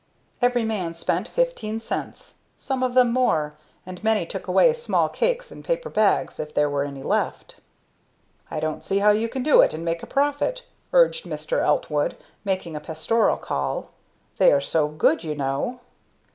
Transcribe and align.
Every 0.41 0.63
man 0.65 0.95
spent 0.95 1.27
fifteen 1.27 1.79
cents, 1.79 2.39
some 2.57 2.81
of 2.81 2.95
them 2.95 3.13
more; 3.13 3.53
and 3.85 4.03
many 4.03 4.25
took 4.25 4.47
away 4.47 4.73
small 4.73 5.07
cakes 5.07 5.51
in 5.51 5.61
paper 5.61 5.91
bags, 5.91 6.39
if 6.39 6.55
there 6.55 6.67
were 6.71 6.83
any 6.83 7.03
left. 7.03 7.57
"I 8.49 8.59
don't 8.59 8.83
see 8.83 8.97
how 8.97 9.11
you 9.11 9.29
can 9.29 9.43
do 9.43 9.61
it, 9.61 9.75
and 9.75 9.85
make 9.85 10.01
a 10.01 10.07
profit," 10.07 10.63
urged 10.91 11.25
Mr. 11.25 11.59
Eltwood, 11.63 12.15
making 12.43 12.75
a 12.75 12.79
pastorial 12.81 13.39
call. 13.39 13.91
"They 14.37 14.51
are 14.51 14.59
so 14.59 14.87
good 14.87 15.23
you 15.23 15.35
know!" 15.35 15.81